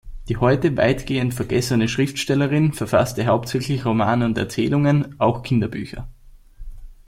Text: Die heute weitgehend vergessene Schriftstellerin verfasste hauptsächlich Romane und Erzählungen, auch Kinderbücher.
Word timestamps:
Die 0.29 0.37
heute 0.37 0.77
weitgehend 0.77 1.35
vergessene 1.35 1.87
Schriftstellerin 1.87 2.73
verfasste 2.73 3.27
hauptsächlich 3.27 3.85
Romane 3.85 4.25
und 4.25 4.35
Erzählungen, 4.35 5.13
auch 5.19 5.43
Kinderbücher. 5.43 6.07